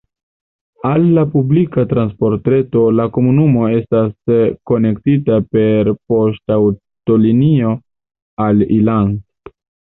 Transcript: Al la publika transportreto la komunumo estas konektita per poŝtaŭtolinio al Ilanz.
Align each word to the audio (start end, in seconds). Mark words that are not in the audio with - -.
Al 0.91 1.03
la 1.17 1.25
publika 1.33 1.83
transportreto 1.91 2.81
la 3.01 3.05
komunumo 3.19 3.69
estas 3.81 4.33
konektita 4.73 5.39
per 5.53 5.93
poŝtaŭtolinio 6.15 7.79
al 8.51 8.69
Ilanz. 8.81 9.57